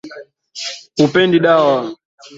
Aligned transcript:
Hapendi 0.99 1.39
dawa 1.45 1.77